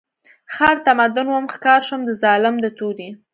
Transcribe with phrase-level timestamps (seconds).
[0.53, 3.09] ښار د تمدن وم ښکار شوم د ظالم د تورې